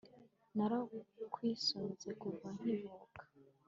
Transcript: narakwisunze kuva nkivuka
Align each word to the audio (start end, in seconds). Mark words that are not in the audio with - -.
narakwisunze 0.55 2.09
kuva 2.21 2.47
nkivuka 2.57 3.21